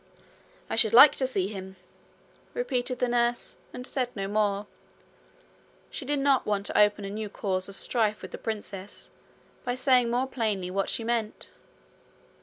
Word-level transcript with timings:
'I 0.67 0.77
should 0.77 0.93
like 0.93 1.13
to 1.17 1.27
see 1.27 1.45
him!' 1.47 1.75
repeated 2.55 2.97
the 2.97 3.07
nurse, 3.07 3.57
and 3.71 3.85
said 3.85 4.09
no 4.15 4.27
more. 4.27 4.65
She 5.91 6.05
did 6.05 6.17
not 6.17 6.43
want 6.47 6.65
to 6.65 6.77
open 6.79 7.05
a 7.05 7.09
new 7.11 7.29
cause 7.29 7.69
of 7.69 7.75
strife 7.75 8.23
with 8.23 8.31
the 8.31 8.39
princess 8.39 9.11
by 9.63 9.75
saying 9.75 10.09
more 10.09 10.25
plainly 10.25 10.71
what 10.71 10.89
she 10.89 11.03
meant. 11.03 11.51